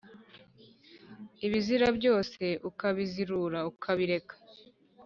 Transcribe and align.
ibizira 1.45 1.87
byose 1.97 2.43
ukabizirura 2.69 3.59
ukabireka 3.71 4.35